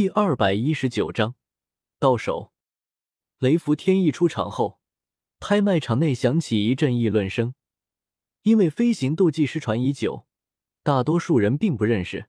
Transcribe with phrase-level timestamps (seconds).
[0.00, 1.34] 第二百一十九章
[1.98, 2.52] 到手。
[3.40, 4.78] 雷符天意出场后，
[5.40, 7.52] 拍卖场内响起一阵议论声。
[8.42, 10.28] 因为飞行斗技失传已久，
[10.84, 12.28] 大多数人并不认识。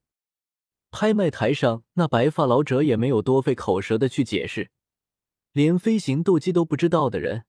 [0.90, 4.72] 拍卖台上那白发老者也没有多费口舌的去解释。
[5.52, 7.46] 连飞行斗技都不知道的人，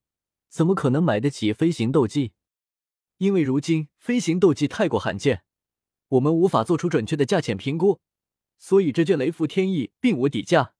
[0.50, 2.34] 怎么可能买得起飞行斗技？
[3.16, 5.44] 因为如今飞行斗技太过罕见，
[6.08, 8.02] 我们无法做出准确的价钱评估，
[8.60, 10.74] 所以这卷雷符天意并无底价。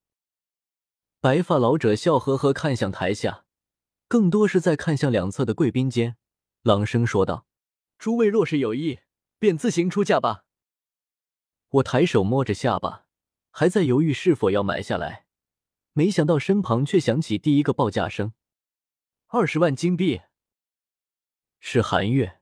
[1.18, 3.46] 白发老者笑呵呵看向台下，
[4.06, 6.16] 更多是在看向两侧的贵宾间，
[6.62, 7.46] 朗声说道
[7.98, 9.00] ：“诸位若是有意，
[9.38, 10.44] 便自行出价吧。”
[11.70, 13.06] 我抬手摸着下巴，
[13.50, 15.26] 还在犹豫是否要买下来，
[15.94, 18.34] 没想到身旁却响起第一个报价声
[19.28, 20.20] ：“二十万金币。”
[21.58, 22.40] 是韩月。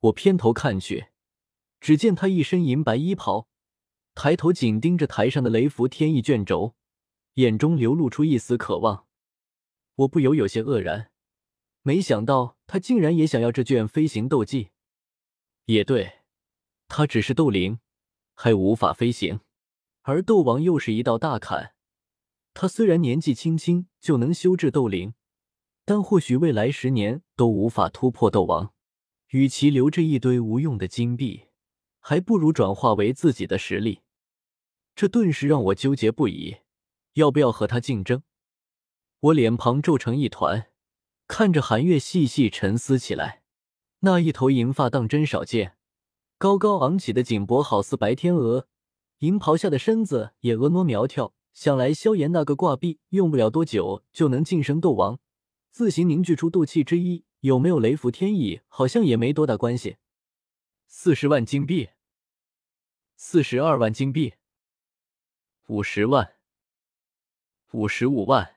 [0.00, 1.08] 我偏头看去，
[1.80, 3.48] 只见他一身银白衣袍，
[4.14, 6.74] 抬头紧盯着台上的雷符天意卷轴。
[7.34, 9.06] 眼中流露出一丝渴望，
[9.96, 11.10] 我不由有些愕然，
[11.82, 14.70] 没想到他竟然也想要这卷飞行斗技。
[15.64, 16.20] 也对，
[16.86, 17.80] 他只是斗灵，
[18.34, 19.40] 还无法飞行，
[20.02, 21.74] 而斗王又是一道大坎。
[22.52, 25.14] 他虽然年纪轻轻就能修至斗灵，
[25.84, 28.72] 但或许未来十年都无法突破斗王。
[29.30, 31.46] 与其留着一堆无用的金币，
[31.98, 34.02] 还不如转化为自己的实力。
[34.94, 36.58] 这顿时让我纠结不已。
[37.14, 38.22] 要不要和他竞争？
[39.20, 40.70] 我脸庞皱成一团，
[41.26, 43.42] 看着韩月细细沉思起来。
[44.00, 45.76] 那一头银发当真少见，
[46.36, 48.68] 高高昂起的颈脖好似白天鹅，
[49.18, 51.34] 银袍下的身子也婀娜苗条。
[51.52, 55.20] 想来萧炎那个挂壁用不了多久就能晋升斗王，
[55.70, 59.98] 自行凝聚出斗气之一，有没有雷符天意好像也没多大关系。
[60.88, 61.90] 四十万金币，
[63.14, 64.34] 四十二万金币，
[65.68, 66.34] 五十万。
[67.72, 68.56] 五十五万，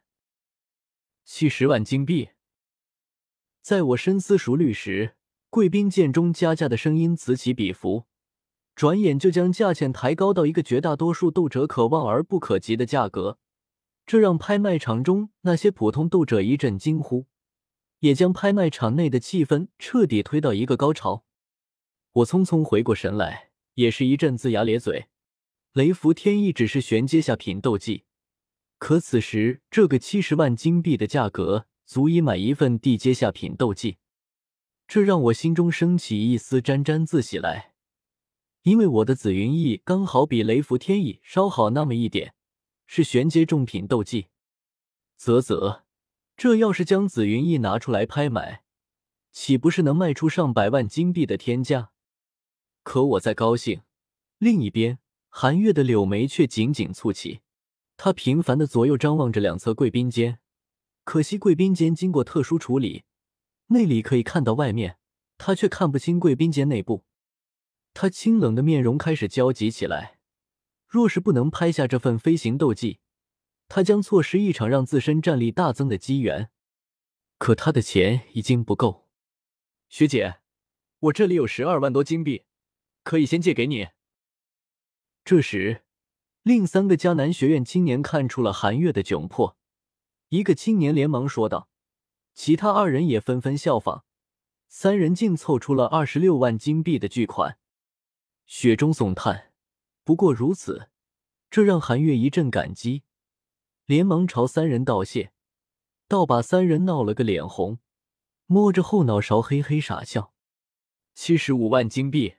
[1.24, 2.32] 七十万金币。
[3.62, 5.16] 在我深思熟虑时，
[5.50, 8.08] 贵宾见中加价的声音此起彼伏，
[8.76, 13.40] 转眼就将价钱抬高到一个绝大多数斗者可望而不可及的价格。
[14.06, 17.28] 这让拍卖场中那些普通斗者一阵惊呼，
[18.00, 21.24] 也将拍卖场内的气氛彻底推到一个高潮。
[22.12, 25.08] 我匆匆回过神来，也是一阵龇牙咧嘴。
[25.78, 28.06] 雷符天意只是玄阶下品斗技。
[28.80, 34.00] 可此时，这个七十万金币的价格足以买一份地阶下品斗技，
[34.88, 37.76] 这让我心中升起一丝沾沾自喜来。
[38.64, 42.34] 因为我的紫云翼刚好比雷符天翼稍好那么一点，
[42.88, 44.30] 是玄阶重品斗技。
[45.16, 45.84] 啧啧，
[46.36, 48.64] 这要是将紫云翼拿出来拍卖，
[49.32, 51.92] 岂不是能卖出上百万金币的天价？
[52.82, 53.82] 可我在高兴，
[54.40, 54.98] 另一边，
[55.40, 57.42] 韩月的柳眉却紧紧蹙起。
[57.96, 60.40] 他频繁的左右张望着两侧贵宾间，
[61.04, 63.04] 可惜贵宾间经过特殊处理，
[63.68, 64.98] 内里可以看到外面，
[65.38, 67.06] 他却看不清贵宾间内部。
[67.94, 70.18] 他清冷的面容开始焦急起来。
[70.88, 72.98] 若是不能拍下这份飞行斗技，
[73.68, 76.50] 他将错失一场让自身战力大增的机缘。
[77.38, 79.08] 可他的钱已经不够。
[79.88, 80.40] 学姐，
[81.02, 82.46] 我这里有十二万多金币，
[83.04, 83.90] 可以先借给你。
[85.28, 85.84] 这时。
[86.44, 89.58] 另三个迦南学院青年看出了韩月的窘迫，
[90.30, 91.68] 一个青年连忙说道，
[92.34, 94.06] 其他二人也纷纷效仿，
[94.70, 97.60] 三人竟凑出了二十六万金币的巨款。
[98.46, 99.52] 雪中送炭，
[100.06, 100.88] 不过如此，
[101.50, 103.04] 这让韩月一阵感激，
[103.86, 105.34] 连忙朝三人道谢，
[106.08, 107.80] 倒把三人闹了个脸红，
[108.46, 110.34] 摸着后脑勺嘿嘿傻笑。
[111.14, 112.36] 七十五万金币，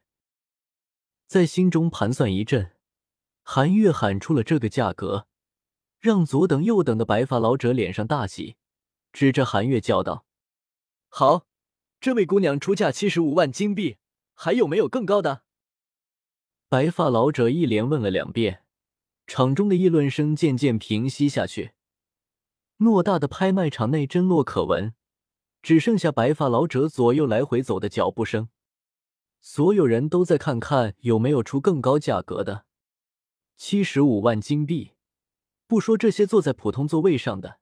[1.27, 2.73] 在心中盘算一阵。
[3.51, 5.27] 韩月喊出了这个价格，
[5.99, 8.57] 让左等右等的白发老者脸上大喜，
[9.11, 10.27] 指着韩月叫道
[11.09, 11.47] ：“好，
[11.99, 13.97] 这位姑娘出价七十五万金币，
[14.35, 15.45] 还有没有更高的？”
[16.69, 18.65] 白发老者一连问了两遍，
[19.27, 21.73] 场中的议论声渐渐平息下去。
[22.77, 24.93] 偌大的拍卖场内针落可闻，
[25.63, 28.51] 只剩下白发老者左右来回走的脚步声。
[29.41, 32.67] 所有人都在看看有没有出更高价格的。
[33.59, 34.93] 七十五万金币，
[35.67, 37.59] 不说这些坐在普通座位上的，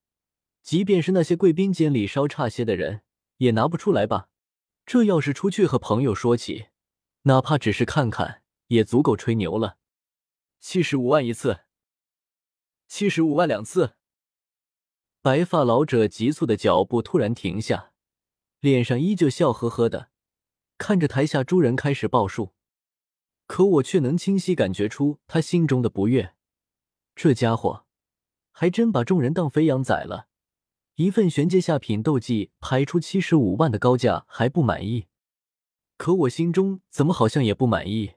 [0.62, 3.00] 即便是那些贵宾间里稍差些的人，
[3.38, 4.28] 也拿不出来吧？
[4.84, 6.66] 这要是出去和朋友说起，
[7.22, 9.78] 哪怕只是看看，也足够吹牛了。
[10.60, 11.60] 七十五万一次，
[12.86, 13.94] 七十五万两次。
[15.22, 17.92] 白发老者急促的脚步突然停下，
[18.60, 20.10] 脸上依旧笑呵呵的，
[20.76, 22.52] 看着台下诸人开始报数。
[23.56, 26.34] 可我却能清晰感觉出他心中的不悦。
[27.14, 27.86] 这家伙
[28.50, 30.28] 还真把众人当肥羊宰了。
[30.96, 35.06] 一份玄阶下品斗技排出七十五万的高价还不满意，
[35.96, 38.16] 可我心中怎么好像也不满意？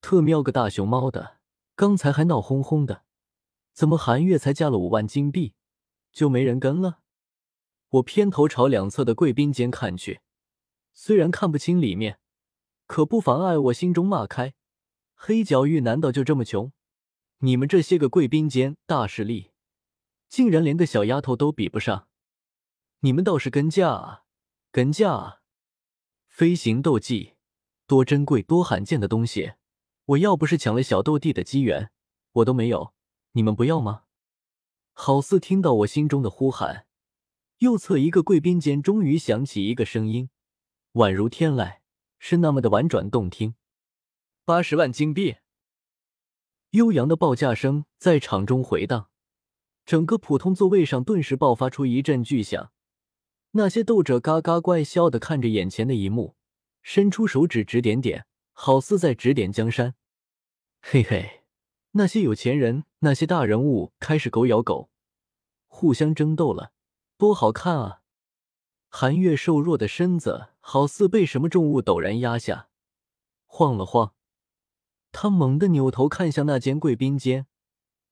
[0.00, 1.38] 特喵个大熊猫的！
[1.74, 3.02] 刚才还闹哄哄的，
[3.72, 5.54] 怎么韩月才加了五万金币
[6.12, 7.00] 就没人跟了？
[7.88, 10.20] 我偏头朝两侧的贵宾间看去，
[10.92, 12.20] 虽然看不清里面，
[12.86, 14.54] 可不妨碍我心中骂开：
[15.14, 16.72] 黑角域难道就这么穷？
[17.38, 19.52] 你们这些个贵宾间大势力！
[20.28, 22.08] 竟然连个小丫头都比不上，
[23.00, 24.24] 你们倒是跟价啊，
[24.72, 25.40] 跟价啊！
[26.26, 27.34] 飞行斗技，
[27.86, 29.52] 多珍贵、多罕见的东西，
[30.06, 31.90] 我要不是抢了小斗帝的机缘，
[32.32, 32.94] 我都没有。
[33.32, 34.04] 你们不要吗？
[34.92, 36.86] 好似听到我心中的呼喊，
[37.58, 40.30] 右侧一个贵宾间终于响起一个声音，
[40.94, 41.78] 宛如天籁，
[42.26, 43.54] 是那么的婉转动听。
[44.46, 45.36] 八十万金币，
[46.70, 49.10] 悠扬的报价声在场中回荡。
[49.84, 52.72] 整个普通座位上顿时爆发出一阵巨响，
[53.50, 56.34] 那些斗者嘎嘎怪笑的看着眼前的一幕，
[56.82, 58.24] 伸出手指指点点，
[58.54, 59.94] 好似在指点江山。
[60.80, 61.42] 嘿嘿，
[61.90, 64.88] 那些有钱人，那些大人物开始狗咬狗，
[65.66, 66.72] 互相争斗了，
[67.18, 68.00] 多好看啊！
[68.88, 72.70] 韩月瘦弱的身子好似被什么重物陡然压下，
[73.44, 74.14] 晃了晃，
[75.12, 77.46] 他猛地扭头看向那间贵宾间。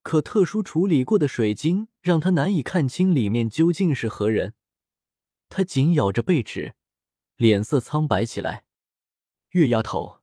[0.02, 4.52] 可特殊处理过的水晶让他难以看清里面究竟是何人，
[5.49, 6.75] 他紧咬着贝齿，
[7.37, 8.64] 脸色苍白起来。
[9.52, 10.20] 月丫头，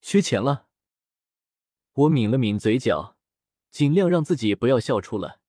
[0.00, 0.68] 缺钱了。
[1.92, 3.16] 我抿了抿嘴角，
[3.72, 5.40] 尽量让自己不要笑出了，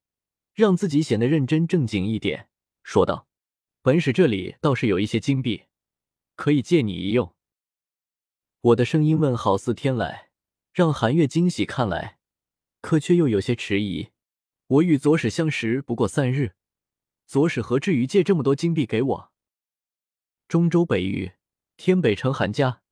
[0.53, 2.49] 让自己显得认真正经一点，
[2.81, 3.27] 说道
[3.83, 5.65] ：“本使这里倒是有一些金币，
[6.35, 7.35] 可以借你一用。”
[8.61, 10.27] 我的声音问好似天籁，
[10.73, 11.65] 让韩月惊喜。
[11.65, 12.19] 看来。
[12.81, 14.11] 可却又有些迟疑。
[14.67, 16.53] 我与左使相识不过三日，
[17.25, 19.31] 左使何至于借这么多金币给我？
[20.47, 21.31] 中州北域
[21.77, 22.83] 天北城韩家。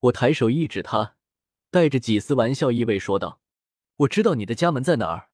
[0.00, 1.16] 我抬手一指他，
[1.70, 3.40] 带着几丝玩笑意味说道
[4.04, 5.30] ：“我知道你的家门在哪儿。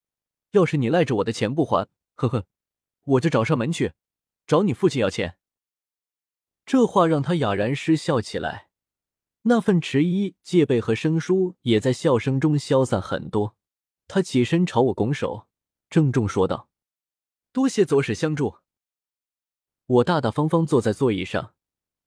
[0.53, 2.47] 要是你赖着我的钱不还，呵呵，
[3.03, 3.95] 我就找上门去，
[4.47, 5.39] 找你父亲要钱。”
[6.71, 8.69] 这话让他哑然失笑起来。
[9.43, 13.57] 那份迟疑、戒备和生疏也在笑声中消散很多。
[14.07, 15.49] 他起身朝我拱手，
[15.89, 16.69] 郑重说道
[17.51, 18.59] ：“多谢左使相助。”
[19.87, 21.55] 我大大方方坐在座椅上，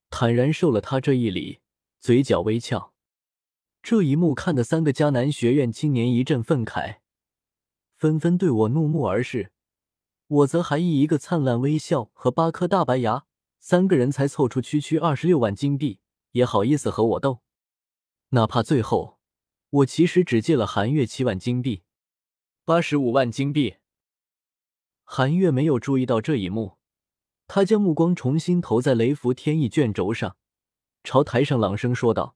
[0.10, 1.60] 坦然受了他这一礼，
[2.00, 2.94] 嘴角微翘。
[3.82, 7.00] 这一幕看得三个迦南学院青年一阵愤慨，
[7.98, 9.52] 纷纷对我怒目而视。
[10.28, 13.26] 我则还以一个灿烂微笑和八颗大白牙，
[13.66, 16.02] 三个人才凑出区区二十六万金币。
[16.32, 17.44] 也好意思和我斗，
[18.30, 19.20] 哪怕最后
[19.70, 21.84] 我其实只借了韩月七万金币，
[22.66, 23.76] 八十五万金币。
[25.06, 26.78] 韩月没有注意到这一幕，
[27.48, 30.36] 他将目光重新投在雷符天意卷轴上，
[31.06, 32.36] 朝台上朗声说道：“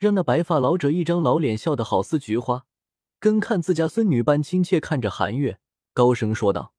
[0.00, 2.66] 让那白发老者一张老脸笑得好似菊花，
[3.20, 5.60] 跟看自家孙女般亲切看着韩月，
[5.92, 6.72] 高声说道：‘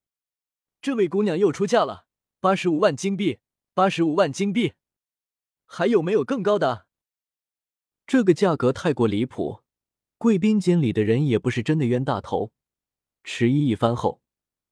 [0.81, 2.07] 这位姑娘又出嫁了，
[2.41, 3.39] 八十五万金币，
[3.79, 4.73] 八十五万金币。’”
[5.65, 6.85] 还有没有更高的？
[8.05, 9.61] 这个价格太过离谱，
[10.17, 12.51] 贵宾间里的人也不是真的冤大头。
[13.23, 14.21] 迟疑一番后，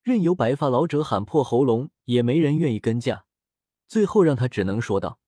[0.02, 3.24] 任由白发老者喊破喉咙，也没人愿意跟价。
[3.86, 5.18] 最后让他只能说道：“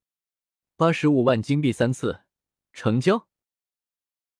[0.77, 2.21] 八十五万金币三次，
[2.75, 3.29] 成交。”